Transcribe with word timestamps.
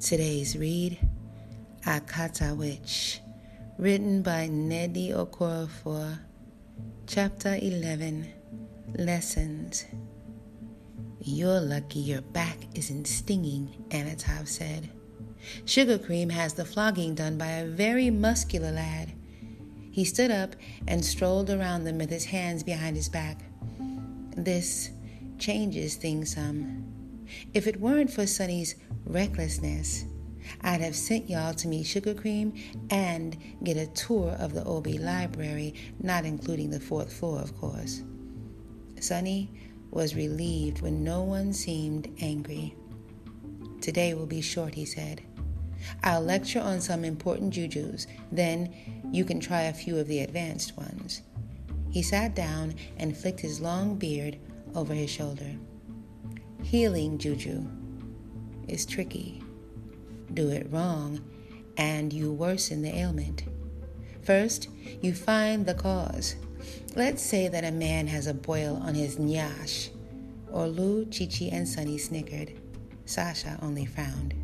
Today's 0.00 0.56
read 0.56 0.96
Akata 1.84 2.56
Witch, 2.56 3.20
written 3.78 4.22
by 4.22 4.48
Nnedi 4.48 5.10
Okorafor, 5.10 6.20
Chapter 7.08 7.58
11 7.60 8.32
Lessons. 8.96 9.86
You're 11.20 11.60
lucky 11.60 11.98
your 11.98 12.20
back 12.20 12.58
isn't 12.76 13.08
stinging, 13.08 13.86
Anatov 13.88 14.46
said. 14.46 14.88
Sugar 15.64 15.98
Cream 15.98 16.30
has 16.30 16.54
the 16.54 16.64
flogging 16.64 17.16
done 17.16 17.36
by 17.36 17.48
a 17.48 17.66
very 17.66 18.08
muscular 18.08 18.70
lad. 18.70 19.12
He 19.90 20.04
stood 20.04 20.30
up 20.30 20.54
and 20.86 21.04
strolled 21.04 21.50
around 21.50 21.82
them 21.82 21.98
with 21.98 22.10
his 22.10 22.26
hands 22.26 22.62
behind 22.62 22.94
his 22.94 23.08
back. 23.08 23.40
This 24.36 24.90
changes 25.40 25.96
things 25.96 26.34
some. 26.34 26.97
If 27.54 27.66
it 27.66 27.80
weren't 27.80 28.10
for 28.10 28.26
Sunny's 28.26 28.74
recklessness, 29.04 30.04
I'd 30.62 30.80
have 30.80 30.96
sent 30.96 31.28
y'all 31.28 31.54
to 31.54 31.68
meet 31.68 31.84
Sugar 31.84 32.14
Cream 32.14 32.54
and 32.90 33.36
get 33.62 33.76
a 33.76 33.86
tour 33.88 34.36
of 34.38 34.54
the 34.54 34.64
Obi 34.64 34.98
library, 34.98 35.74
not 36.00 36.24
including 36.24 36.70
the 36.70 36.80
fourth 36.80 37.12
floor, 37.12 37.40
of 37.40 37.56
course. 37.56 38.02
Sunny 39.00 39.50
was 39.90 40.14
relieved 40.14 40.82
when 40.82 41.04
no 41.04 41.22
one 41.22 41.52
seemed 41.52 42.12
angry. 42.20 42.74
Today 43.80 44.14
will 44.14 44.26
be 44.26 44.40
short, 44.40 44.74
he 44.74 44.84
said. 44.84 45.22
I'll 46.02 46.20
lecture 46.20 46.60
on 46.60 46.80
some 46.80 47.04
important 47.04 47.54
jujus, 47.54 48.06
then 48.32 48.74
you 49.12 49.24
can 49.24 49.40
try 49.40 49.62
a 49.62 49.72
few 49.72 49.96
of 49.98 50.08
the 50.08 50.20
advanced 50.20 50.76
ones. 50.76 51.22
He 51.90 52.02
sat 52.02 52.34
down 52.34 52.74
and 52.98 53.16
flicked 53.16 53.40
his 53.40 53.60
long 53.60 53.96
beard 53.96 54.38
over 54.74 54.92
his 54.92 55.10
shoulder. 55.10 55.56
Healing 56.68 57.16
juju 57.16 57.66
is 58.68 58.84
tricky. 58.84 59.42
Do 60.34 60.50
it 60.50 60.66
wrong, 60.70 61.24
and 61.78 62.12
you 62.12 62.30
worsen 62.30 62.82
the 62.82 62.94
ailment. 62.94 63.44
First, 64.20 64.68
you 65.00 65.14
find 65.14 65.64
the 65.64 65.72
cause. 65.72 66.36
Let's 66.94 67.22
say 67.22 67.48
that 67.48 67.64
a 67.64 67.72
man 67.72 68.06
has 68.08 68.26
a 68.26 68.34
boil 68.34 68.76
on 68.84 68.94
his 68.94 69.16
nyash. 69.16 69.88
Orlu, 70.52 71.10
Chichi, 71.10 71.48
and 71.50 71.66
Sunny 71.66 71.96
snickered. 71.96 72.52
Sasha 73.06 73.58
only 73.62 73.86
frowned. 73.86 74.34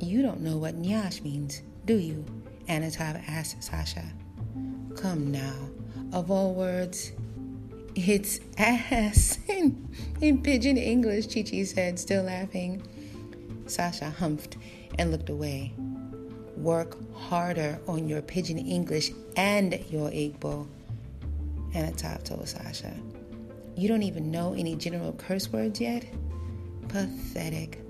You 0.00 0.22
don't 0.22 0.40
know 0.40 0.56
what 0.56 0.82
nyash 0.82 1.22
means, 1.22 1.62
do 1.84 1.96
you? 1.96 2.24
Anatov 2.68 3.22
asked 3.28 3.62
Sasha. 3.62 4.04
Come 4.96 5.30
now, 5.30 5.54
of 6.12 6.32
all 6.32 6.54
words, 6.54 7.12
it's 7.94 8.40
ass 8.58 9.38
in, 9.48 9.88
pidgin 10.20 10.76
English, 10.76 11.28
Chichi 11.28 11.64
said, 11.64 11.98
still 11.98 12.24
laughing. 12.24 12.82
Sasha 13.66 14.10
humphed 14.18 14.56
and 14.98 15.10
looked 15.10 15.28
away. 15.30 15.72
Work 16.56 16.96
harder 17.14 17.80
on 17.86 18.08
your 18.08 18.22
pidgin 18.22 18.58
English 18.58 19.10
and 19.36 19.72
your 19.90 20.10
Igbo, 20.10 20.66
Anatov 21.74 22.24
told 22.24 22.48
Sasha. 22.48 22.92
You 23.76 23.88
don't 23.88 24.02
even 24.02 24.30
know 24.30 24.54
any 24.54 24.76
general 24.76 25.12
curse 25.12 25.50
words 25.52 25.80
yet? 25.80 26.04
Pathetic. 26.88 27.80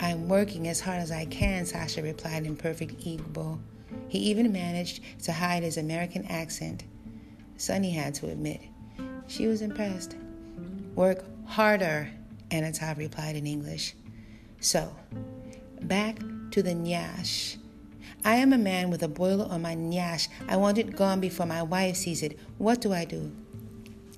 I'm 0.00 0.28
working 0.28 0.68
as 0.68 0.80
hard 0.80 1.00
as 1.00 1.10
I 1.12 1.24
can, 1.26 1.64
Sasha 1.64 2.02
replied 2.02 2.44
in 2.44 2.56
perfect 2.56 2.98
Igbo. 2.98 3.58
He 4.08 4.18
even 4.18 4.52
managed 4.52 5.02
to 5.24 5.32
hide 5.32 5.62
his 5.62 5.76
American 5.76 6.24
accent. 6.26 6.84
Sunny 7.56 7.92
had 7.92 8.14
to 8.14 8.28
admit 8.28 8.60
she 9.26 9.46
was 9.46 9.62
impressed. 9.62 10.16
Work 10.94 11.24
harder, 11.46 12.08
Anatov 12.50 12.98
replied 12.98 13.36
in 13.36 13.46
English. 13.46 13.94
So, 14.60 14.94
back 15.82 16.18
to 16.52 16.62
the 16.62 16.74
nyash. 16.74 17.56
I 18.24 18.36
am 18.36 18.52
a 18.52 18.58
man 18.58 18.90
with 18.90 19.02
a 19.02 19.08
boiler 19.08 19.46
on 19.50 19.62
my 19.62 19.74
nyash. 19.74 20.28
I 20.48 20.56
want 20.56 20.78
it 20.78 20.96
gone 20.96 21.20
before 21.20 21.46
my 21.46 21.62
wife 21.62 21.96
sees 21.96 22.22
it. 22.22 22.38
What 22.58 22.80
do 22.80 22.92
I 22.92 23.04
do? 23.04 23.30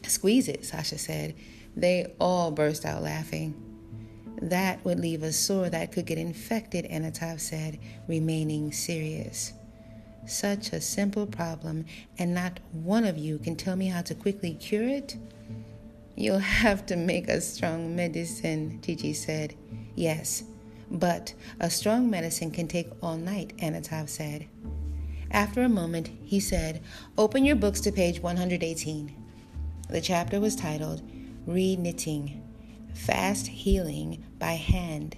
Squeeze 0.06 0.48
it, 0.48 0.64
Sasha 0.64 0.98
said. 0.98 1.34
They 1.76 2.14
all 2.20 2.52
burst 2.52 2.84
out 2.84 3.02
laughing. 3.02 3.54
That 4.40 4.84
would 4.84 5.00
leave 5.00 5.22
a 5.22 5.32
sore 5.32 5.70
that 5.70 5.92
could 5.92 6.06
get 6.06 6.18
infected, 6.18 6.84
Anatov 6.90 7.40
said, 7.40 7.78
remaining 8.06 8.70
serious. 8.70 9.52
Such 10.26 10.72
a 10.72 10.80
simple 10.80 11.26
problem, 11.26 11.86
and 12.18 12.34
not 12.34 12.58
one 12.72 13.04
of 13.04 13.16
you 13.16 13.38
can 13.38 13.54
tell 13.54 13.76
me 13.76 13.86
how 13.86 14.02
to 14.02 14.14
quickly 14.14 14.54
cure 14.54 14.88
it? 14.88 15.16
You'll 16.16 16.38
have 16.62 16.84
to 16.86 16.96
make 16.96 17.28
a 17.28 17.40
strong 17.40 17.94
medicine, 17.94 18.80
Chichi 18.84 19.12
said. 19.12 19.54
Yes, 19.94 20.42
but 20.90 21.34
a 21.60 21.70
strong 21.70 22.10
medicine 22.10 22.50
can 22.50 22.66
take 22.66 22.90
all 23.02 23.16
night, 23.16 23.56
Anatov 23.58 24.08
said. 24.08 24.46
After 25.30 25.62
a 25.62 25.68
moment, 25.68 26.10
he 26.22 26.40
said, 26.40 26.82
Open 27.16 27.44
your 27.44 27.56
books 27.56 27.80
to 27.82 27.92
page 27.92 28.20
118. 28.20 29.14
The 29.88 30.00
chapter 30.00 30.40
was 30.40 30.56
titled 30.56 31.02
Re-Knitting 31.46 32.42
Fast 32.94 33.46
Healing 33.46 34.24
by 34.38 34.54
Hand. 34.54 35.16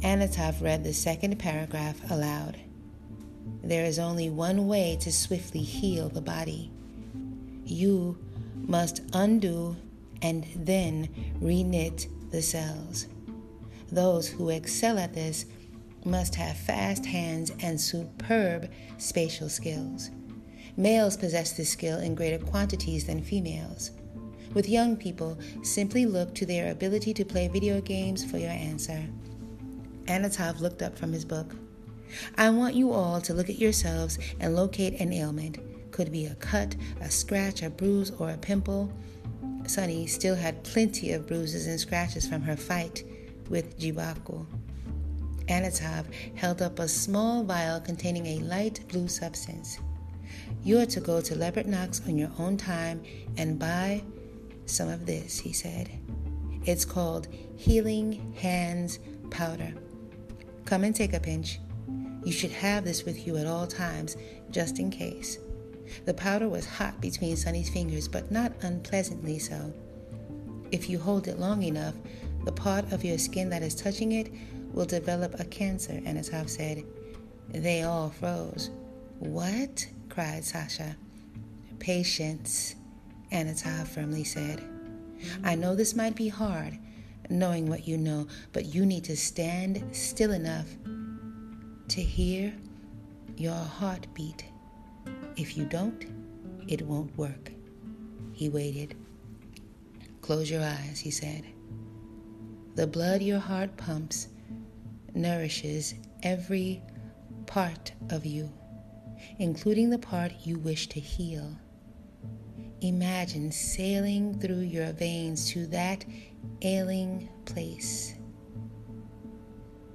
Anatov 0.00 0.60
read 0.62 0.84
the 0.84 0.92
second 0.92 1.38
paragraph 1.38 2.10
aloud. 2.10 2.58
There 3.62 3.84
is 3.84 3.98
only 3.98 4.30
one 4.30 4.68
way 4.68 4.96
to 5.00 5.12
swiftly 5.12 5.62
heal 5.62 6.08
the 6.08 6.20
body. 6.20 6.70
You 7.64 8.18
must 8.54 9.02
undo 9.12 9.76
and 10.22 10.46
then 10.56 11.08
reknit 11.40 12.08
the 12.30 12.42
cells. 12.42 13.06
Those 13.90 14.28
who 14.28 14.50
excel 14.50 14.98
at 14.98 15.14
this 15.14 15.46
must 16.04 16.34
have 16.36 16.56
fast 16.56 17.04
hands 17.04 17.52
and 17.60 17.80
superb 17.80 18.70
spatial 18.98 19.48
skills. 19.48 20.10
Males 20.76 21.16
possess 21.16 21.52
this 21.52 21.70
skill 21.70 21.98
in 21.98 22.14
greater 22.14 22.44
quantities 22.44 23.06
than 23.06 23.22
females. 23.22 23.92
With 24.54 24.68
young 24.68 24.96
people, 24.96 25.38
simply 25.62 26.06
look 26.06 26.34
to 26.36 26.46
their 26.46 26.70
ability 26.70 27.12
to 27.14 27.24
play 27.24 27.48
video 27.48 27.80
games 27.80 28.24
for 28.24 28.38
your 28.38 28.50
answer. 28.50 29.04
Anatov 30.06 30.60
looked 30.60 30.82
up 30.82 30.96
from 30.96 31.12
his 31.12 31.24
book. 31.24 31.54
I 32.36 32.50
want 32.50 32.74
you 32.74 32.92
all 32.92 33.20
to 33.22 33.34
look 33.34 33.48
at 33.48 33.58
yourselves 33.58 34.18
and 34.40 34.54
locate 34.54 35.00
an 35.00 35.12
ailment. 35.12 35.58
Could 35.92 36.12
be 36.12 36.26
a 36.26 36.34
cut, 36.36 36.76
a 37.00 37.10
scratch, 37.10 37.62
a 37.62 37.70
bruise, 37.70 38.10
or 38.18 38.30
a 38.30 38.36
pimple. 38.36 38.92
Sunny 39.66 40.06
still 40.06 40.34
had 40.34 40.62
plenty 40.62 41.12
of 41.12 41.26
bruises 41.26 41.66
and 41.66 41.80
scratches 41.80 42.28
from 42.28 42.42
her 42.42 42.56
fight 42.56 43.04
with 43.48 43.78
Jibaku. 43.78 44.46
Anatov 45.48 46.06
held 46.34 46.60
up 46.60 46.78
a 46.78 46.88
small 46.88 47.44
vial 47.44 47.80
containing 47.80 48.26
a 48.26 48.38
light 48.40 48.80
blue 48.88 49.08
substance. 49.08 49.78
You 50.62 50.80
are 50.80 50.86
to 50.86 51.00
go 51.00 51.20
to 51.20 51.36
Leopard 51.36 51.66
Knocks 51.66 52.02
on 52.06 52.18
your 52.18 52.30
own 52.38 52.56
time 52.56 53.02
and 53.36 53.58
buy 53.58 54.02
some 54.66 54.88
of 54.88 55.06
this, 55.06 55.38
he 55.38 55.52
said. 55.52 55.88
It's 56.64 56.84
called 56.84 57.28
Healing 57.56 58.34
Hands 58.36 58.98
Powder. 59.30 59.72
Come 60.64 60.82
and 60.82 60.94
take 60.94 61.12
a 61.12 61.20
pinch. 61.20 61.60
You 62.26 62.32
should 62.32 62.50
have 62.50 62.84
this 62.84 63.04
with 63.04 63.24
you 63.24 63.36
at 63.36 63.46
all 63.46 63.68
times, 63.68 64.16
just 64.50 64.80
in 64.80 64.90
case. 64.90 65.38
The 66.06 66.14
powder 66.14 66.48
was 66.48 66.66
hot 66.66 67.00
between 67.00 67.36
Sunny's 67.36 67.70
fingers, 67.70 68.08
but 68.08 68.32
not 68.32 68.52
unpleasantly 68.62 69.38
so. 69.38 69.72
If 70.72 70.90
you 70.90 70.98
hold 70.98 71.28
it 71.28 71.38
long 71.38 71.62
enough, 71.62 71.94
the 72.44 72.50
part 72.50 72.90
of 72.90 73.04
your 73.04 73.16
skin 73.16 73.48
that 73.50 73.62
is 73.62 73.76
touching 73.76 74.10
it 74.10 74.32
will 74.72 74.86
develop 74.86 75.38
a 75.38 75.44
cancer, 75.44 75.92
Anatov 76.04 76.50
said. 76.50 76.82
They 77.50 77.84
all 77.84 78.10
froze. 78.10 78.70
What? 79.20 79.86
cried 80.08 80.44
Sasha. 80.44 80.96
Patience, 81.78 82.74
Anatov 83.30 83.86
firmly 83.86 84.24
said. 84.24 84.64
I 85.44 85.54
know 85.54 85.76
this 85.76 85.94
might 85.94 86.16
be 86.16 86.26
hard, 86.26 86.76
knowing 87.30 87.68
what 87.68 87.86
you 87.86 87.96
know, 87.96 88.26
but 88.52 88.74
you 88.74 88.84
need 88.84 89.04
to 89.04 89.16
stand 89.16 89.84
still 89.94 90.32
enough 90.32 90.66
to 91.88 92.02
hear 92.02 92.52
your 93.36 93.54
heartbeat. 93.54 94.44
If 95.36 95.56
you 95.56 95.64
don't, 95.64 96.04
it 96.68 96.82
won't 96.82 97.16
work. 97.16 97.52
He 98.32 98.48
waited. 98.48 98.96
Close 100.20 100.50
your 100.50 100.62
eyes, 100.62 100.98
he 100.98 101.10
said. 101.10 101.44
The 102.74 102.86
blood 102.86 103.22
your 103.22 103.38
heart 103.38 103.76
pumps 103.76 104.28
nourishes 105.14 105.94
every 106.22 106.82
part 107.46 107.92
of 108.10 108.26
you, 108.26 108.50
including 109.38 109.90
the 109.90 109.98
part 109.98 110.32
you 110.42 110.58
wish 110.58 110.88
to 110.88 111.00
heal. 111.00 111.56
Imagine 112.80 113.50
sailing 113.50 114.38
through 114.38 114.60
your 114.60 114.92
veins 114.92 115.50
to 115.52 115.66
that 115.68 116.04
ailing 116.62 117.28
place. 117.44 118.14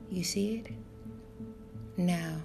You 0.09 0.23
see 0.23 0.55
it? 0.55 0.73
Now, 2.01 2.41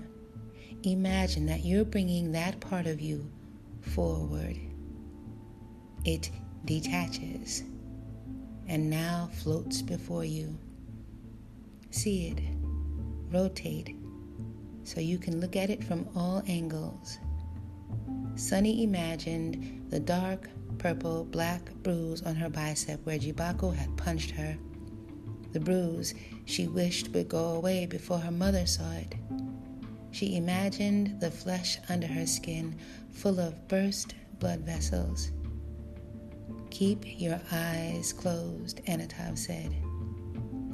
imagine 0.82 1.47
that 1.47 1.64
you're 1.64 1.87
bringing 1.87 2.32
that 2.32 2.61
part 2.61 2.87
of 2.87 3.00
you 3.00 3.31
forward. 3.81 4.58
It 6.05 6.31
detaches 6.67 7.64
and 8.69 8.91
now 8.91 9.31
floats 9.32 9.81
before 9.81 10.26
you. 10.26 10.58
See 11.91 12.29
it 12.29 12.41
rotate 13.32 13.97
so 14.85 15.00
you 15.00 15.17
can 15.17 15.41
look 15.41 15.56
at 15.56 15.70
it 15.70 15.82
from 15.82 16.06
all 16.14 16.43
angles. 16.47 17.19
Sunny 18.35 18.85
imagined 18.85 19.87
the 19.88 20.00
dark, 20.00 20.50
purple, 20.76 21.25
black 21.25 21.73
bruise 21.82 22.20
on 22.23 22.35
her 22.35 22.50
bicep 22.50 23.00
where 23.06 23.19
Jibaku 23.19 23.75
had 23.75 23.97
punched 23.97 24.32
her. 24.32 24.58
The 25.53 25.61
bruise 25.61 26.12
she 26.44 26.69
wished 26.69 27.08
would 27.14 27.31
go 27.31 27.55
away 27.55 27.87
before 27.87 28.19
her 28.19 28.31
mother 28.31 28.67
saw 28.67 28.93
it. 28.93 29.14
She 30.17 30.37
imagined 30.37 31.21
the 31.21 31.31
flesh 31.31 31.77
under 31.91 32.07
her 32.07 32.27
skin 32.27 32.79
full 33.11 33.39
of 33.39 33.69
burst 33.69 34.15
blood 34.39 34.61
vessels. 34.61 35.31
Keep 36.71 37.21
your 37.21 37.39
eyes 37.53 38.15
closed, 38.15 38.81
Anatov 38.87 39.37
said. 39.37 39.77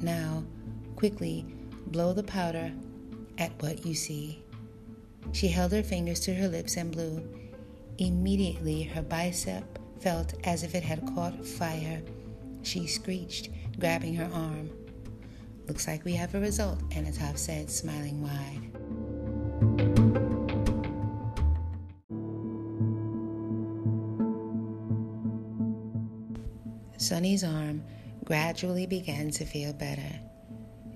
Now, 0.00 0.44
quickly 0.94 1.44
blow 1.88 2.12
the 2.12 2.22
powder 2.22 2.70
at 3.36 3.50
what 3.60 3.84
you 3.84 3.94
see. 3.94 4.44
She 5.32 5.48
held 5.48 5.72
her 5.72 5.82
fingers 5.82 6.20
to 6.20 6.34
her 6.34 6.46
lips 6.46 6.76
and 6.76 6.92
blew. 6.92 7.28
Immediately, 7.98 8.84
her 8.84 9.02
bicep 9.02 9.64
felt 9.98 10.34
as 10.44 10.62
if 10.62 10.76
it 10.76 10.84
had 10.84 11.04
caught 11.16 11.44
fire. 11.44 12.00
She 12.62 12.86
screeched, 12.86 13.48
grabbing 13.80 14.14
her 14.14 14.30
arm. 14.32 14.70
Looks 15.66 15.88
like 15.88 16.04
we 16.04 16.14
have 16.14 16.36
a 16.36 16.40
result, 16.40 16.78
Anatov 16.90 17.38
said, 17.38 17.68
smiling 17.70 18.22
wide. 18.22 18.71
Sunny's 27.02 27.42
arm 27.44 27.82
gradually 28.24 28.86
began 28.86 29.30
to 29.32 29.44
feel 29.44 29.72
better. 29.72 30.20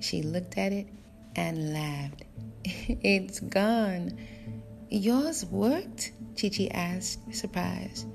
She 0.01 0.23
looked 0.23 0.57
at 0.57 0.73
it 0.73 0.87
and 1.35 1.73
laughed. 1.73 2.25
it's 2.65 3.41
gone. 3.41 4.17
Yours 4.89 5.45
worked? 5.47 6.13
Chichi 6.37 6.71
asked, 6.71 7.35
surprised. 7.35 8.07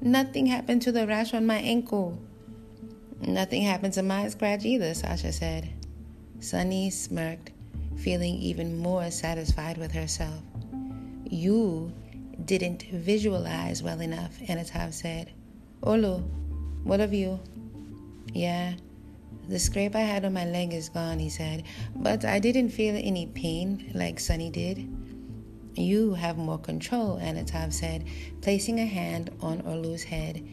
Nothing 0.00 0.46
happened 0.46 0.82
to 0.82 0.92
the 0.92 1.06
rash 1.06 1.34
on 1.34 1.46
my 1.46 1.56
ankle. 1.56 2.18
Nothing 3.20 3.62
happened 3.62 3.94
to 3.94 4.02
my 4.02 4.28
scratch 4.28 4.64
either, 4.64 4.94
Sasha 4.94 5.32
said. 5.32 5.70
Sunny 6.40 6.90
smirked, 6.90 7.50
feeling 8.00 8.36
even 8.36 8.78
more 8.78 9.10
satisfied 9.10 9.78
with 9.78 9.92
herself. 9.92 10.42
You 11.24 11.92
didn't 12.44 12.82
visualize 12.92 13.82
well 13.82 14.00
enough, 14.00 14.38
Anatov 14.40 14.92
said. 14.92 15.32
Orlu, 15.82 16.22
what 16.82 17.00
of 17.00 17.12
you? 17.12 17.38
Yeah, 18.32 18.74
the 19.48 19.58
scrape 19.58 19.94
I 19.96 20.00
had 20.00 20.24
on 20.24 20.32
my 20.32 20.44
leg 20.44 20.72
is 20.72 20.88
gone, 20.88 21.18
he 21.18 21.28
said, 21.28 21.64
but 21.96 22.24
I 22.24 22.38
didn't 22.38 22.70
feel 22.70 22.94
any 22.96 23.26
pain 23.26 23.90
like 23.94 24.20
Sunny 24.20 24.50
did. 24.50 24.88
You 25.74 26.14
have 26.14 26.38
more 26.38 26.58
control, 26.58 27.18
Anatov 27.18 27.72
said, 27.72 28.04
placing 28.42 28.80
a 28.80 28.86
hand 28.86 29.30
on 29.40 29.62
Orlu's 29.62 30.02
head. 30.02 30.46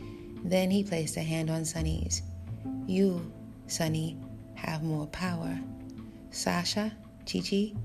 Then 0.44 0.72
he 0.72 0.84
placed 0.84 1.18
a 1.18 1.22
hand 1.22 1.50
on 1.50 1.66
Sunny's. 1.66 2.22
You, 2.86 3.32
Sunny, 3.68 4.18
have 4.56 4.84
more 4.84 5.08
power. 5.08 5.60
Sasha, 6.32 6.92
Chichi, 7.28 7.76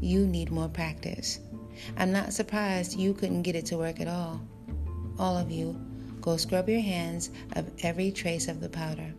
you 0.00 0.26
need 0.26 0.50
more 0.50 0.68
practice. 0.68 1.38
I'm 1.96 2.10
not 2.10 2.32
surprised 2.32 2.98
you 2.98 3.14
couldn't 3.14 3.42
get 3.42 3.54
it 3.54 3.66
to 3.66 3.78
work 3.78 4.00
at 4.00 4.08
all. 4.08 4.40
All 5.18 5.36
of 5.36 5.50
you, 5.50 5.80
go 6.20 6.36
scrub 6.36 6.68
your 6.68 6.80
hands 6.80 7.30
of 7.52 7.70
every 7.84 8.10
trace 8.10 8.48
of 8.48 8.60
the 8.60 8.68
powder. 8.68 9.14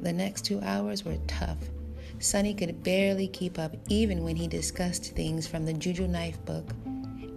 The 0.00 0.12
next 0.12 0.46
two 0.46 0.60
hours 0.62 1.04
were 1.04 1.18
tough. 1.26 1.58
Sunny 2.18 2.54
could 2.54 2.82
barely 2.82 3.28
keep 3.28 3.58
up 3.58 3.76
even 3.88 4.24
when 4.24 4.36
he 4.36 4.46
discussed 4.46 5.14
things 5.14 5.46
from 5.46 5.66
the 5.66 5.72
Juju 5.74 6.08
knife 6.08 6.42
book 6.46 6.72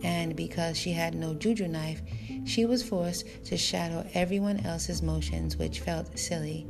and 0.05 0.35
because 0.35 0.77
she 0.77 0.91
had 0.91 1.15
no 1.15 1.33
juju 1.33 1.67
knife, 1.67 2.03
she 2.45 2.65
was 2.65 2.87
forced 2.87 3.25
to 3.45 3.57
shadow 3.57 4.07
everyone 4.13 4.63
else's 4.63 5.01
motions, 5.01 5.57
which 5.57 5.79
felt 5.79 6.19
silly. 6.19 6.67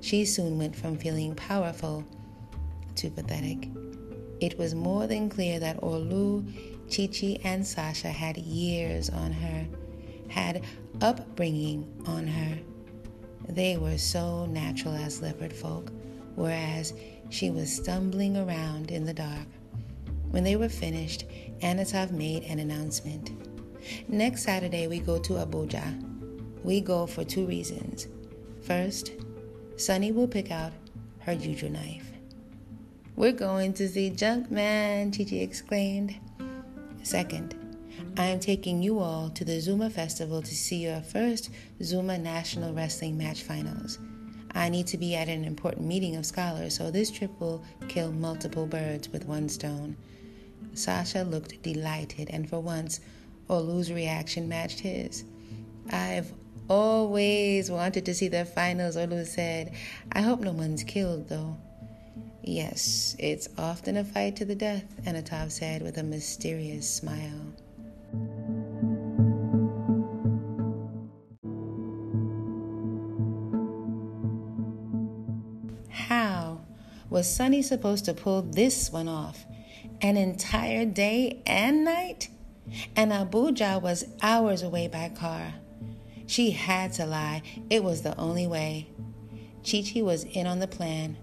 She 0.00 0.24
soon 0.24 0.58
went 0.58 0.74
from 0.74 0.98
feeling 0.98 1.36
powerful 1.36 2.04
to 2.96 3.10
pathetic. 3.10 3.68
It 4.40 4.58
was 4.58 4.74
more 4.74 5.06
than 5.06 5.30
clear 5.30 5.58
that 5.60 5.80
Orlu, 5.80 6.44
Chichi, 6.90 7.40
and 7.44 7.66
Sasha 7.66 8.08
had 8.08 8.36
years 8.36 9.10
on 9.10 9.32
her, 9.32 9.66
had 10.28 10.64
upbringing 11.00 12.02
on 12.06 12.26
her. 12.26 12.58
They 13.48 13.76
were 13.76 13.98
so 13.98 14.46
natural 14.46 14.94
as 14.94 15.22
leopard 15.22 15.52
folk, 15.52 15.90
whereas 16.34 16.94
she 17.30 17.50
was 17.50 17.74
stumbling 17.74 18.36
around 18.36 18.90
in 18.90 19.04
the 19.04 19.14
dark. 19.14 19.46
When 20.30 20.44
they 20.44 20.56
were 20.56 20.68
finished, 20.68 21.24
Anatov 21.60 22.10
made 22.10 22.44
an 22.44 22.58
announcement. 22.58 23.30
Next 24.08 24.42
Saturday, 24.42 24.88
we 24.88 24.98
go 24.98 25.18
to 25.18 25.34
Abuja. 25.34 26.02
We 26.64 26.80
go 26.80 27.06
for 27.06 27.24
two 27.24 27.46
reasons. 27.46 28.08
First, 28.62 29.12
Sunny 29.76 30.10
will 30.12 30.28
pick 30.28 30.50
out 30.50 30.72
her 31.20 31.34
juju 31.34 31.68
knife. 31.68 32.03
We're 33.16 33.30
going 33.30 33.74
to 33.74 33.88
see 33.88 34.10
Junkman, 34.10 35.14
Chichi 35.14 35.40
exclaimed. 35.40 36.16
Second, 37.04 37.54
I 38.16 38.24
am 38.24 38.40
taking 38.40 38.82
you 38.82 38.98
all 38.98 39.30
to 39.30 39.44
the 39.44 39.60
Zuma 39.60 39.88
Festival 39.88 40.42
to 40.42 40.54
see 40.54 40.78
your 40.78 41.00
first 41.00 41.50
Zuma 41.80 42.18
National 42.18 42.74
Wrestling 42.74 43.16
Match 43.16 43.44
Finals. 43.44 44.00
I 44.52 44.68
need 44.68 44.88
to 44.88 44.98
be 44.98 45.14
at 45.14 45.28
an 45.28 45.44
important 45.44 45.86
meeting 45.86 46.16
of 46.16 46.26
scholars, 46.26 46.76
so 46.76 46.90
this 46.90 47.08
trip 47.08 47.30
will 47.38 47.62
kill 47.86 48.10
multiple 48.10 48.66
birds 48.66 49.08
with 49.08 49.26
one 49.26 49.48
stone. 49.48 49.96
Sasha 50.72 51.22
looked 51.22 51.62
delighted, 51.62 52.30
and 52.30 52.50
for 52.50 52.58
once, 52.58 52.98
Orlu's 53.48 53.92
reaction 53.92 54.48
matched 54.48 54.80
his. 54.80 55.24
I've 55.88 56.32
always 56.68 57.70
wanted 57.70 58.06
to 58.06 58.14
see 58.14 58.26
the 58.26 58.44
finals, 58.44 58.96
Orlu 58.96 59.24
said. 59.24 59.72
I 60.10 60.22
hope 60.22 60.40
no 60.40 60.50
one's 60.50 60.82
killed, 60.82 61.28
though. 61.28 61.56
Yes, 62.42 63.16
it's 63.18 63.48
often 63.56 63.96
a 63.96 64.04
fight 64.04 64.36
to 64.36 64.44
the 64.44 64.54
death, 64.54 64.84
Anatov 65.04 65.50
said 65.50 65.82
with 65.82 65.98
a 65.98 66.02
mysterious 66.02 66.88
smile. 66.88 67.54
How 75.88 76.60
was 77.08 77.32
Sunny 77.32 77.62
supposed 77.62 78.04
to 78.04 78.14
pull 78.14 78.42
this 78.42 78.92
one 78.92 79.08
off? 79.08 79.46
an 80.00 80.16
entire 80.18 80.84
day 80.84 81.42
and 81.46 81.84
night, 81.84 82.28
and 82.96 83.10
Abuja 83.10 83.80
was 83.80 84.04
hours 84.22 84.62
away 84.62 84.88
by 84.88 85.08
car. 85.08 85.54
She 86.26 86.50
had 86.50 86.92
to 86.94 87.06
lie, 87.06 87.42
it 87.70 87.82
was 87.82 88.02
the 88.02 88.16
only 88.18 88.46
way. 88.46 88.88
Chichi 89.62 90.02
was 90.02 90.24
in 90.24 90.46
on 90.46 90.58
the 90.58 90.66
plan. 90.66 91.16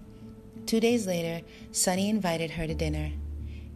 Two 0.66 0.80
days 0.80 1.06
later, 1.06 1.44
Sunny 1.70 2.08
invited 2.08 2.52
her 2.52 2.66
to 2.66 2.74
dinner. 2.74 3.12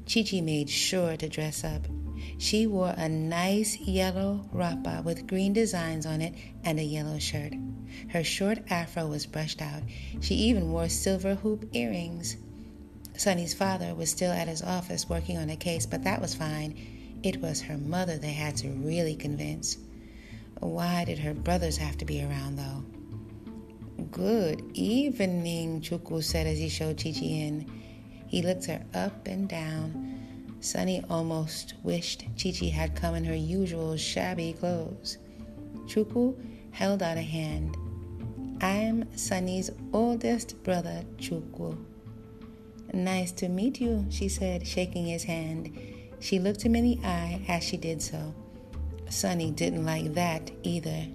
Chichi 0.06 0.40
made 0.40 0.70
sure 0.70 1.16
to 1.16 1.28
dress 1.28 1.64
up. 1.64 1.86
She 2.38 2.66
wore 2.66 2.94
a 2.96 3.08
nice 3.08 3.78
yellow 3.78 4.48
rapa 4.54 5.02
with 5.04 5.26
green 5.26 5.52
designs 5.52 6.06
on 6.06 6.20
it 6.20 6.34
and 6.64 6.78
a 6.78 6.84
yellow 6.84 7.18
shirt. 7.18 7.52
Her 8.10 8.22
short 8.22 8.58
afro 8.70 9.06
was 9.06 9.26
brushed 9.26 9.60
out. 9.60 9.82
She 10.20 10.34
even 10.34 10.70
wore 10.70 10.88
silver 10.88 11.34
hoop 11.34 11.68
earrings. 11.72 12.36
Sunny's 13.16 13.54
father 13.54 13.94
was 13.94 14.10
still 14.10 14.32
at 14.32 14.48
his 14.48 14.62
office 14.62 15.08
working 15.08 15.38
on 15.38 15.50
a 15.50 15.56
case, 15.56 15.86
but 15.86 16.04
that 16.04 16.20
was 16.20 16.34
fine. 16.34 16.76
It 17.22 17.40
was 17.40 17.62
her 17.62 17.78
mother 17.78 18.18
they 18.18 18.32
had 18.32 18.56
to 18.58 18.68
really 18.68 19.16
convince. 19.16 19.78
Why 20.60 21.04
did 21.04 21.18
her 21.18 21.34
brothers 21.34 21.78
have 21.78 21.98
to 21.98 22.04
be 22.04 22.22
around, 22.22 22.56
though? 22.56 22.84
Good 24.10 24.62
evening, 24.74 25.80
Chukwu 25.80 26.22
said 26.22 26.46
as 26.46 26.58
he 26.58 26.68
showed 26.68 26.98
Chichi 26.98 27.40
in. 27.40 27.64
He 28.26 28.42
looked 28.42 28.66
her 28.66 28.84
up 28.92 29.26
and 29.26 29.48
down. 29.48 30.56
Sunny 30.60 31.02
almost 31.08 31.72
wished 31.82 32.26
Chichi 32.36 32.68
had 32.68 32.94
come 32.94 33.14
in 33.14 33.24
her 33.24 33.34
usual 33.34 33.96
shabby 33.96 34.52
clothes. 34.52 35.16
Chukwu 35.86 36.36
held 36.72 37.02
out 37.02 37.16
a 37.16 37.22
hand. 37.22 37.74
I'm 38.60 39.16
Sunny's 39.16 39.70
oldest 39.94 40.62
brother, 40.62 41.02
Chukwu. 41.16 41.78
Nice 42.92 43.32
to 43.32 43.48
meet 43.48 43.80
you, 43.80 44.04
she 44.10 44.28
said, 44.28 44.66
shaking 44.66 45.06
his 45.06 45.24
hand. 45.24 45.74
She 46.20 46.38
looked 46.38 46.60
him 46.62 46.76
in 46.76 46.84
the 46.84 46.98
eye 47.02 47.40
as 47.48 47.64
she 47.64 47.78
did 47.78 48.02
so. 48.02 48.34
Sunny 49.08 49.50
didn't 49.50 49.86
like 49.86 50.12
that 50.14 50.50
either. 50.62 51.06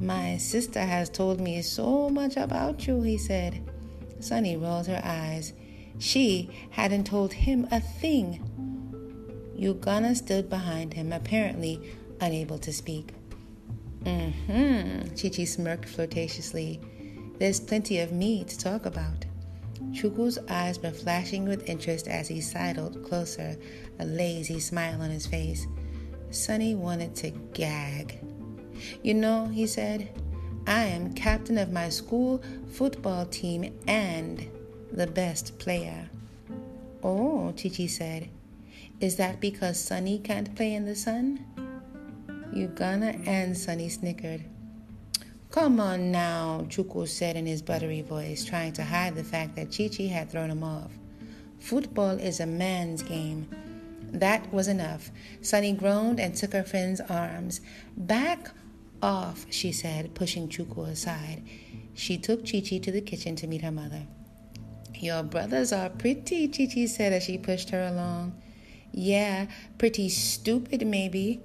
My 0.00 0.38
sister 0.38 0.80
has 0.80 1.10
told 1.10 1.40
me 1.40 1.60
so 1.60 2.08
much 2.08 2.38
about 2.38 2.86
you, 2.86 3.02
he 3.02 3.18
said. 3.18 3.60
Sunny 4.18 4.56
rolled 4.56 4.86
her 4.86 5.02
eyes. 5.04 5.52
She 5.98 6.50
hadn't 6.70 7.04
told 7.04 7.34
him 7.34 7.68
a 7.70 7.80
thing. 7.80 8.40
Ugonna 9.58 10.16
stood 10.16 10.48
behind 10.48 10.94
him, 10.94 11.12
apparently 11.12 11.94
unable 12.20 12.58
to 12.58 12.72
speak. 12.72 13.12
Mm-hmm, 14.04 15.14
Chichi 15.14 15.44
smirked 15.44 15.86
flirtatiously. 15.86 16.80
There's 17.38 17.60
plenty 17.60 17.98
of 17.98 18.10
me 18.10 18.44
to 18.44 18.58
talk 18.58 18.86
about. 18.86 19.26
Chukwu's 19.92 20.38
eyes 20.48 20.78
were 20.78 20.92
flashing 20.92 21.46
with 21.46 21.68
interest 21.68 22.08
as 22.08 22.28
he 22.28 22.40
sidled 22.40 23.04
closer, 23.04 23.56
a 23.98 24.06
lazy 24.06 24.60
smile 24.60 25.02
on 25.02 25.10
his 25.10 25.26
face. 25.26 25.66
Sunny 26.30 26.74
wanted 26.74 27.14
to 27.16 27.30
gag. 27.52 28.18
You 29.02 29.14
know, 29.14 29.46
he 29.46 29.66
said, 29.66 30.08
I 30.66 30.84
am 30.84 31.14
captain 31.14 31.58
of 31.58 31.72
my 31.72 31.88
school 31.88 32.42
football 32.70 33.26
team 33.26 33.78
and 33.86 34.48
the 34.92 35.06
best 35.06 35.58
player. 35.58 36.08
Oh, 37.02 37.52
Chichi 37.56 37.88
said, 37.88 38.28
is 39.00 39.16
that 39.16 39.40
because 39.40 39.78
Sunny 39.80 40.18
can't 40.18 40.54
play 40.54 40.74
in 40.74 40.84
the 40.84 40.94
sun? 40.94 41.44
Ugonna 42.52 43.26
and 43.26 43.56
Sunny 43.56 43.88
snickered. 43.88 44.44
Come 45.50 45.80
on 45.80 46.12
now, 46.12 46.66
Chukwu 46.68 47.08
said 47.08 47.34
in 47.34 47.46
his 47.46 47.62
buttery 47.62 48.02
voice, 48.02 48.44
trying 48.44 48.72
to 48.74 48.84
hide 48.84 49.14
the 49.14 49.24
fact 49.24 49.56
that 49.56 49.70
Chichi 49.70 50.08
had 50.08 50.30
thrown 50.30 50.50
him 50.50 50.62
off. 50.62 50.92
Football 51.58 52.18
is 52.18 52.40
a 52.40 52.46
man's 52.46 53.02
game. 53.02 53.48
That 54.12 54.52
was 54.52 54.68
enough. 54.68 55.10
Sunny 55.40 55.72
groaned 55.72 56.20
and 56.20 56.34
took 56.34 56.52
her 56.52 56.62
friend's 56.62 57.00
arms. 57.00 57.60
Back 57.96 58.50
off, 59.02 59.46
she 59.50 59.72
said, 59.72 60.14
pushing 60.14 60.48
Chukwu 60.48 60.88
aside. 60.88 61.42
She 61.94 62.18
took 62.18 62.44
Chichi 62.44 62.80
to 62.80 62.92
the 62.92 63.00
kitchen 63.00 63.36
to 63.36 63.46
meet 63.46 63.62
her 63.62 63.70
mother. 63.70 64.06
Your 64.94 65.22
brothers 65.22 65.72
are 65.72 65.88
pretty, 65.88 66.48
Chichi 66.48 66.86
said 66.86 67.12
as 67.12 67.24
she 67.24 67.38
pushed 67.38 67.70
her 67.70 67.82
along. 67.86 68.40
Yeah, 68.92 69.46
pretty 69.78 70.08
stupid, 70.08 70.86
maybe, 70.86 71.40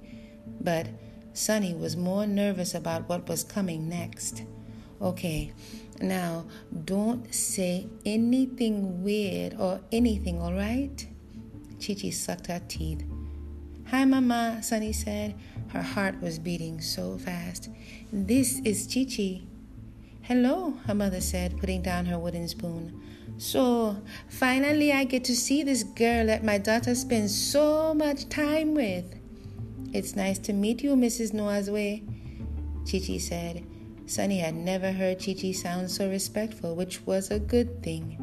but 0.60 0.88
Sunny 1.32 1.74
was 1.74 1.96
more 1.96 2.26
nervous 2.26 2.74
about 2.74 3.08
what 3.08 3.28
was 3.28 3.44
coming 3.44 3.88
next. 3.88 4.42
Okay, 5.00 5.52
now 6.00 6.46
don't 6.84 7.34
say 7.34 7.86
anything 8.04 9.02
weird 9.02 9.54
or 9.58 9.80
anything, 9.92 10.40
all 10.40 10.54
right? 10.54 11.06
Chichi 11.78 12.10
sucked 12.10 12.46
her 12.46 12.60
teeth. 12.68 13.04
Hi, 13.88 14.04
Mama, 14.04 14.62
Sunny 14.62 14.92
said. 14.92 15.34
Her 15.76 15.82
heart 15.82 16.22
was 16.22 16.38
beating 16.38 16.80
so 16.80 17.18
fast. 17.18 17.68
This 18.10 18.60
is 18.60 18.86
Chichi. 18.86 19.46
Hello, 20.22 20.70
her 20.86 20.94
mother 20.94 21.20
said, 21.20 21.58
putting 21.58 21.82
down 21.82 22.06
her 22.06 22.18
wooden 22.18 22.48
spoon. 22.48 22.98
So, 23.36 24.00
finally, 24.26 24.90
I 24.90 25.04
get 25.04 25.22
to 25.24 25.36
see 25.36 25.62
this 25.62 25.82
girl 25.82 26.28
that 26.28 26.42
my 26.42 26.56
daughter 26.56 26.94
spends 26.94 27.38
so 27.38 27.92
much 27.92 28.30
time 28.30 28.72
with. 28.72 29.04
It's 29.92 30.16
nice 30.16 30.38
to 30.48 30.54
meet 30.54 30.82
you, 30.82 30.96
Mrs. 30.96 31.34
Nwazue, 31.34 32.02
Chichi 32.86 33.18
said. 33.18 33.62
Sunny 34.06 34.38
had 34.38 34.54
never 34.54 34.92
heard 34.92 35.20
Chichi 35.20 35.52
sound 35.52 35.90
so 35.90 36.08
respectful, 36.08 36.74
which 36.74 37.04
was 37.04 37.30
a 37.30 37.38
good 37.38 37.82
thing. 37.82 38.16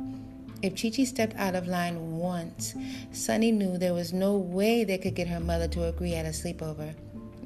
If 0.64 0.74
Chichi 0.74 1.06
stepped 1.06 1.36
out 1.36 1.54
of 1.54 1.68
line 1.68 2.18
once, 2.18 2.74
Sunny 3.12 3.52
knew 3.52 3.78
there 3.78 3.94
was 3.94 4.12
no 4.12 4.38
way 4.38 4.84
they 4.84 4.98
could 4.98 5.14
get 5.14 5.28
her 5.28 5.40
mother 5.40 5.68
to 5.68 5.84
agree 5.84 6.16
at 6.16 6.26
a 6.26 6.30
sleepover. 6.30 6.96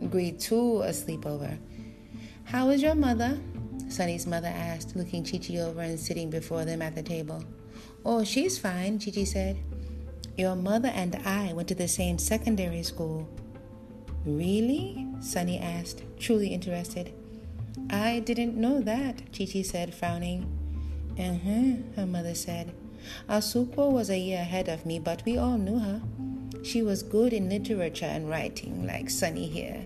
Agree 0.02 0.32
to 0.32 0.82
a 0.82 0.90
sleepover. 0.90 1.58
How 2.46 2.70
is 2.70 2.82
your 2.82 2.96
mother? 2.96 3.40
Sunny's 3.90 4.28
mother 4.28 4.48
asked, 4.54 4.96
looking 4.96 5.24
Chichi 5.24 5.60
over 5.60 5.82
and 5.82 6.00
sitting 6.00 6.30
before 6.30 6.66
them 6.66 6.82
at 6.82 6.96
the 6.96 7.04
table. 7.04 7.44
Oh, 8.06 8.24
she's 8.24 8.60
fine, 8.60 9.00
Chichi 9.00 9.26
said. 9.26 9.58
Your 10.38 10.56
mother 10.56 10.90
and 10.90 11.16
I 11.26 11.54
went 11.54 11.68
to 11.70 11.76
the 11.76 11.88
same 11.88 12.18
secondary 12.18 12.84
school. 12.84 13.28
Really? 14.26 15.08
Sunny 15.20 15.58
asked, 15.58 16.04
truly 16.20 16.50
interested. 16.50 17.14
I 17.90 18.20
didn't 18.20 18.56
know 18.56 18.82
that, 18.82 19.32
Chichi 19.32 19.64
said, 19.64 19.96
frowning. 19.96 20.46
Uh 21.18 21.38
huh, 21.44 22.02
her 22.02 22.06
mother 22.06 22.36
said. 22.36 22.74
Asuko 23.28 23.92
was 23.92 24.10
a 24.10 24.18
year 24.18 24.42
ahead 24.42 24.68
of 24.68 24.86
me, 24.86 25.00
but 25.00 25.24
we 25.26 25.38
all 25.38 25.58
knew 25.58 25.80
her. 25.80 26.02
She 26.68 26.82
was 26.82 27.02
good 27.02 27.32
in 27.32 27.48
literature 27.48 28.04
and 28.08 28.30
writing, 28.30 28.86
like 28.86 29.10
Sunny 29.10 29.48
here. 29.48 29.86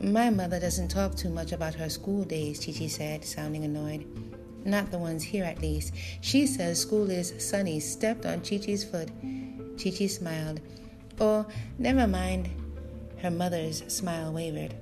My 0.00 0.28
mother 0.28 0.58
doesn't 0.58 0.88
talk 0.88 1.14
too 1.14 1.28
much 1.28 1.52
about 1.52 1.74
her 1.74 1.88
school 1.88 2.24
days, 2.24 2.58
Chichi 2.58 2.88
said, 2.88 3.24
sounding 3.24 3.62
annoyed. 3.62 4.04
Not 4.64 4.90
the 4.90 4.98
ones 4.98 5.22
here, 5.22 5.44
at 5.44 5.62
least. 5.62 5.94
She 6.22 6.48
says 6.48 6.80
school 6.80 7.08
is 7.08 7.32
Sunny 7.38 7.78
stepped 7.78 8.26
on 8.26 8.40
Chichi's 8.40 8.82
foot. 8.82 9.10
Chichi 9.78 10.08
smiled. 10.08 10.60
Oh, 11.20 11.46
never 11.78 12.08
mind. 12.08 12.50
Her 13.18 13.30
mother's 13.30 13.84
smile 13.86 14.32
wavered. 14.32 14.74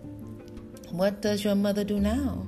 What 0.89 1.21
does 1.21 1.45
your 1.45 1.55
mother 1.55 1.85
do 1.85 2.01
now? 2.01 2.47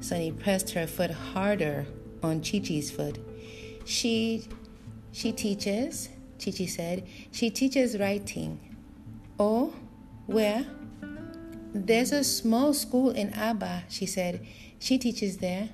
Sunny 0.00 0.32
pressed 0.32 0.68
her 0.72 0.86
foot 0.86 1.12
harder 1.12 1.86
on 2.22 2.42
Chichi's 2.42 2.90
foot. 2.90 3.18
She 3.86 4.46
she 5.12 5.32
teaches, 5.32 6.10
Chichi 6.40 6.66
said. 6.66 7.06
She 7.30 7.50
teaches 7.50 7.98
writing. 7.98 8.58
Oh, 9.38 9.74
where? 10.26 10.66
There's 11.72 12.12
a 12.12 12.24
small 12.24 12.74
school 12.74 13.10
in 13.10 13.32
Aba, 13.34 13.84
she 13.88 14.06
said. 14.06 14.44
She 14.78 14.98
teaches 14.98 15.36
there. 15.36 15.68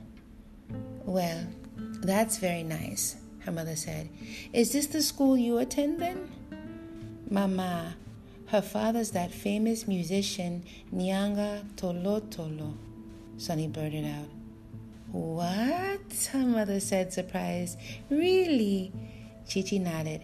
Well, 1.05 1.47
that's 2.03 2.39
very 2.39 2.65
nice, 2.65 3.17
her 3.41 3.53
mother 3.53 3.77
said. 3.77 4.09
Is 4.53 4.73
this 4.73 4.87
the 4.87 5.03
school 5.03 5.39
you 5.39 5.59
attend 5.59 6.01
then? 6.01 6.31
Mama, 7.31 7.95
her 8.47 8.63
father's 8.63 9.13
that 9.13 9.31
famous 9.31 9.89
musician, 9.89 10.65
Nyanga 10.93 11.65
Tolotolo, 11.77 12.75
Sunny 13.39 13.69
blurted 13.69 14.05
out. 14.05 14.29
What? 15.13 16.29
Her 16.33 16.45
mother 16.45 16.81
said, 16.81 17.13
surprised. 17.13 17.79
Really? 18.11 18.93
Chichi 19.47 19.79
nodded. 19.79 20.23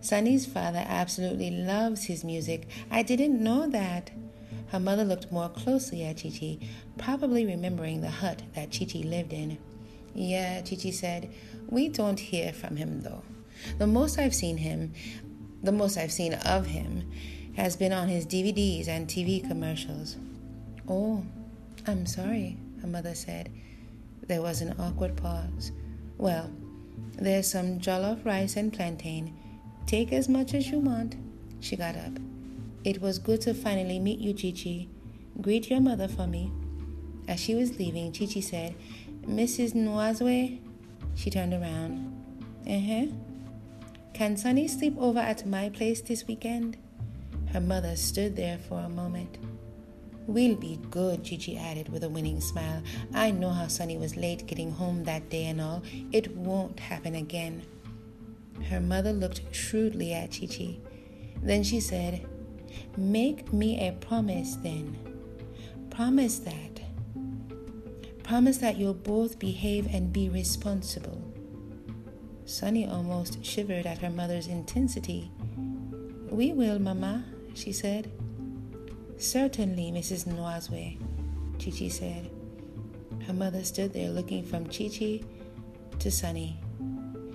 Sunny's 0.00 0.46
father 0.46 0.84
absolutely 0.86 1.50
loves 1.50 2.04
his 2.04 2.24
music. 2.24 2.68
I 2.90 3.02
didn't 3.02 3.42
know 3.42 3.68
that. 3.68 4.10
Her 4.68 4.80
mother 4.80 5.04
looked 5.04 5.30
more 5.30 5.50
closely 5.50 6.02
at 6.04 6.16
Chichi, 6.18 6.68
probably 6.96 7.44
remembering 7.44 8.00
the 8.00 8.10
hut 8.10 8.42
that 8.54 8.70
Chichi 8.70 9.02
lived 9.02 9.32
in. 9.32 9.58
Yeah, 10.14 10.62
Chichi 10.62 10.92
said, 10.92 11.30
we 11.68 11.88
don't 11.88 12.18
hear 12.18 12.52
from 12.52 12.76
him 12.76 13.02
though. 13.02 13.22
The 13.78 13.86
most 13.86 14.18
I've 14.18 14.34
seen 14.34 14.56
him, 14.56 14.92
the 15.62 15.72
most 15.72 15.96
I've 15.96 16.12
seen 16.12 16.34
of 16.34 16.66
him, 16.66 17.10
has 17.56 17.76
been 17.76 17.92
on 17.92 18.08
his 18.08 18.26
DVDs 18.26 18.88
and 18.88 19.06
TV 19.06 19.46
commercials. 19.46 20.16
Oh, 20.88 21.24
I'm 21.86 22.06
sorry, 22.06 22.56
her 22.80 22.88
mother 22.88 23.14
said. 23.14 23.52
There 24.26 24.42
was 24.42 24.62
an 24.62 24.74
awkward 24.78 25.16
pause. 25.16 25.72
Well, 26.16 26.50
there's 27.18 27.50
some 27.50 27.78
jollof 27.78 28.24
rice 28.24 28.56
and 28.56 28.72
plantain. 28.72 29.36
Take 29.86 30.12
as 30.12 30.28
much 30.28 30.54
as 30.54 30.68
you 30.68 30.78
want. 30.78 31.16
She 31.60 31.76
got 31.76 31.96
up. 31.96 32.18
It 32.84 33.00
was 33.00 33.18
good 33.18 33.40
to 33.42 33.54
finally 33.54 33.98
meet 33.98 34.18
you, 34.18 34.32
Chichi. 34.32 34.88
Greet 35.40 35.70
your 35.70 35.80
mother 35.80 36.08
for 36.08 36.26
me. 36.26 36.50
As 37.28 37.38
she 37.38 37.54
was 37.54 37.78
leaving, 37.78 38.12
Chichi 38.12 38.40
said, 38.40 38.74
Mrs. 39.22 39.74
Nwazue? 39.74 40.58
She 41.14 41.30
turned 41.30 41.54
around. 41.54 42.12
Uh 42.66 42.80
huh. 42.80 43.06
Can 44.14 44.36
Sunny 44.36 44.66
sleep 44.68 44.94
over 44.98 45.20
at 45.20 45.46
my 45.46 45.68
place 45.68 46.00
this 46.00 46.26
weekend? 46.26 46.76
Her 47.52 47.60
mother 47.60 47.96
stood 47.96 48.36
there 48.36 48.58
for 48.58 48.80
a 48.80 48.88
moment. 48.88 49.38
We'll 50.32 50.56
be 50.56 50.80
good, 50.90 51.24
Chichi 51.24 51.58
added 51.58 51.90
with 51.90 52.04
a 52.04 52.08
winning 52.08 52.40
smile. 52.40 52.82
I 53.12 53.32
know 53.32 53.50
how 53.50 53.66
Sunny 53.66 53.98
was 53.98 54.16
late 54.16 54.46
getting 54.46 54.70
home 54.70 55.04
that 55.04 55.28
day 55.28 55.44
and 55.44 55.60
all. 55.60 55.82
It 56.10 56.34
won't 56.34 56.80
happen 56.80 57.14
again. 57.16 57.60
Her 58.70 58.80
mother 58.80 59.12
looked 59.12 59.42
shrewdly 59.54 60.14
at 60.14 60.30
Chichi. 60.30 60.80
Then 61.42 61.62
she 61.62 61.80
said, 61.80 62.26
Make 62.96 63.52
me 63.52 63.86
a 63.86 63.92
promise 63.92 64.56
then. 64.56 64.96
Promise 65.90 66.38
that. 66.38 66.80
Promise 68.22 68.56
that 68.56 68.78
you'll 68.78 68.94
both 68.94 69.38
behave 69.38 69.86
and 69.92 70.14
be 70.14 70.30
responsible. 70.30 71.30
Sunny 72.46 72.88
almost 72.88 73.44
shivered 73.44 73.84
at 73.84 73.98
her 73.98 74.08
mother's 74.08 74.46
intensity. 74.46 75.30
We 76.30 76.54
will, 76.54 76.78
Mama, 76.78 77.26
she 77.52 77.70
said. 77.70 78.10
Certainly, 79.18 79.92
Mrs. 79.92 80.26
Nwazue, 80.26 80.98
Chichi 81.58 81.88
said. 81.88 82.30
Her 83.26 83.32
mother 83.32 83.62
stood 83.62 83.92
there 83.92 84.10
looking 84.10 84.44
from 84.44 84.68
Chichi 84.68 85.24
to 85.98 86.10
Sunny. 86.10 86.58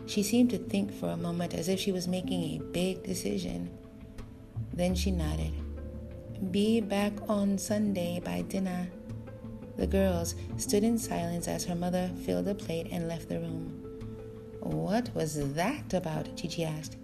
She 0.05 0.23
seemed 0.23 0.49
to 0.51 0.57
think 0.57 0.93
for 0.93 1.09
a 1.09 1.17
moment 1.17 1.53
as 1.53 1.69
if 1.69 1.79
she 1.79 1.91
was 1.91 2.07
making 2.07 2.43
a 2.43 2.63
big 2.71 3.03
decision. 3.03 3.69
Then 4.73 4.95
she 4.95 5.11
nodded. 5.11 5.53
Be 6.51 6.81
back 6.81 7.13
on 7.27 7.57
Sunday 7.57 8.21
by 8.23 8.41
dinner. 8.43 8.87
The 9.77 9.87
girls 9.87 10.35
stood 10.57 10.83
in 10.83 10.97
silence 10.97 11.47
as 11.47 11.65
her 11.65 11.75
mother 11.75 12.09
filled 12.25 12.47
a 12.47 12.55
plate 12.55 12.87
and 12.91 13.07
left 13.07 13.29
the 13.29 13.39
room. 13.39 13.83
What 14.59 15.13
was 15.15 15.53
that 15.53 15.93
about? 15.93 16.35
Chichi 16.35 16.65
asked. 16.65 16.97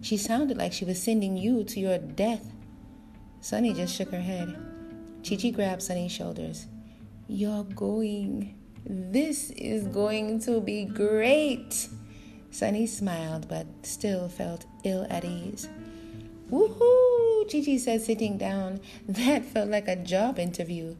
She 0.00 0.16
sounded 0.16 0.56
like 0.56 0.72
she 0.72 0.84
was 0.84 1.02
sending 1.02 1.36
you 1.36 1.64
to 1.64 1.80
your 1.80 1.98
death. 1.98 2.52
Sunny 3.44 3.74
just 3.74 3.94
shook 3.94 4.10
her 4.10 4.22
head. 4.22 4.56
Chichi 5.22 5.50
grabbed 5.50 5.82
Sunny's 5.82 6.10
shoulders. 6.10 6.66
You're 7.28 7.64
going. 7.64 8.58
This 8.86 9.50
is 9.50 9.86
going 9.86 10.40
to 10.40 10.62
be 10.62 10.86
great. 10.86 11.90
Sunny 12.50 12.86
smiled 12.86 13.46
but 13.46 13.66
still 13.82 14.30
felt 14.30 14.64
ill 14.82 15.06
at 15.10 15.26
ease. 15.26 15.68
Woohoo! 16.50 17.46
Chichi 17.50 17.76
said, 17.76 18.00
sitting 18.00 18.38
down. 18.38 18.80
That 19.06 19.44
felt 19.44 19.68
like 19.68 19.88
a 19.88 19.96
job 19.96 20.38
interview. 20.38 20.96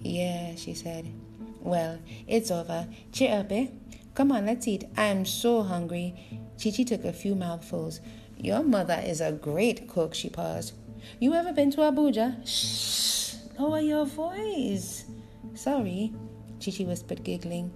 Yeah, 0.00 0.56
she 0.56 0.74
said. 0.74 1.06
Well, 1.60 2.00
it's 2.26 2.50
over. 2.50 2.88
Cheer 3.12 3.38
up, 3.38 3.52
eh? 3.52 3.68
Come 4.16 4.32
on, 4.32 4.46
let's 4.46 4.66
eat. 4.66 4.86
I'm 4.96 5.24
so 5.24 5.62
hungry. 5.62 6.16
Chichi 6.58 6.84
took 6.84 7.04
a 7.04 7.12
few 7.12 7.36
mouthfuls. 7.36 8.00
Your 8.36 8.64
mother 8.64 9.00
is 9.06 9.20
a 9.20 9.30
great 9.30 9.86
cook, 9.86 10.14
she 10.14 10.28
paused. 10.28 10.72
You 11.18 11.34
ever 11.34 11.52
been 11.52 11.70
to 11.72 11.78
Abuja? 11.78 12.46
Shh, 12.46 13.36
lower 13.58 13.80
your 13.80 14.06
voice. 14.06 15.04
Sorry, 15.54 16.12
Chichi 16.58 16.84
whispered, 16.84 17.24
giggling. 17.24 17.70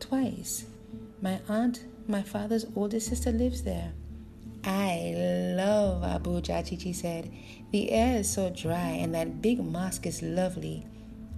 Twice. 0.00 0.66
My 1.20 1.40
aunt, 1.48 1.84
my 2.06 2.22
father's 2.22 2.66
older 2.76 3.00
sister, 3.00 3.30
lives 3.32 3.62
there. 3.62 3.92
I 4.64 5.14
love 5.56 6.02
Abuja, 6.02 6.68
Chichi 6.68 6.92
said. 6.92 7.30
The 7.70 7.90
air 7.90 8.18
is 8.18 8.30
so 8.30 8.50
dry, 8.50 8.90
and 8.90 9.14
that 9.14 9.40
big 9.42 9.62
mosque 9.62 10.06
is 10.06 10.22
lovely. 10.22 10.86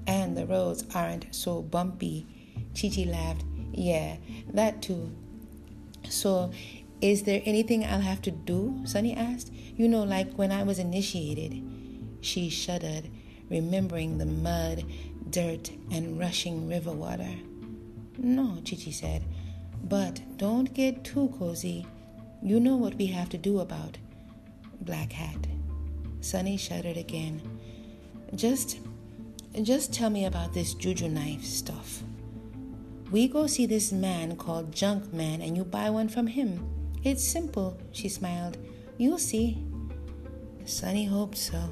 And 0.07 0.37
the 0.37 0.47
roads 0.47 0.85
aren't 0.95 1.35
so 1.35 1.63
bumpy. 1.63 2.27
Chichi 2.75 3.05
laughed. 3.05 3.45
Yeah, 3.73 4.17
that 4.53 4.83
too. 4.83 5.11
So, 6.09 6.51
is 7.01 7.23
there 7.23 7.43
anything 7.45 7.85
I'll 7.85 8.01
have 8.01 8.23
to 8.23 8.31
do? 8.31 8.81
Sunny 8.85 9.17
asked. 9.17 9.53
You 9.77 9.89
know, 9.89 10.03
like 10.03 10.33
when 10.35 10.53
I 10.53 10.63
was 10.63 10.79
initiated. 10.79 11.63
She 12.21 12.51
shuddered, 12.51 13.09
remembering 13.49 14.19
the 14.19 14.27
mud, 14.27 14.85
dirt, 15.31 15.71
and 15.91 16.19
rushing 16.19 16.69
river 16.69 16.93
water. 16.93 17.35
No, 18.19 18.59
Chichi 18.65 18.93
said. 18.93 19.25
But 19.83 20.21
don't 20.37 20.75
get 20.75 21.05
too 21.05 21.35
cozy. 21.39 21.87
You 22.43 22.61
know 22.61 22.77
what 22.77 22.97
we 22.97 23.07
have 23.07 23.31
to 23.31 23.39
do 23.39 23.61
about 23.61 23.97
Black 24.83 25.13
Hat. 25.13 25.47
Sunny 26.21 26.59
shuddered 26.59 26.99
again. 26.99 27.41
Just 28.35 28.79
just 29.63 29.93
tell 29.93 30.11
me 30.11 30.27
about 30.27 30.55
this 30.55 30.75
juju 30.75 31.09
knife 31.09 31.45
stuff. 31.45 32.03
We 33.11 33.27
go 33.27 33.47
see 33.47 33.67
this 33.67 33.91
man 33.91 34.37
called 34.37 34.73
Junk 34.73 35.13
Man 35.13 35.43
and 35.43 35.57
you 35.57 35.65
buy 35.65 35.91
one 35.91 36.09
from 36.09 36.29
him. 36.29 36.80
It's 37.03 37.27
simple, 37.27 37.79
she 37.93 38.09
smiled. 38.09 38.59
You'll 38.99 39.19
see. 39.19 39.65
Sunny 40.67 41.07
hoped 41.07 41.39
so. 41.39 41.71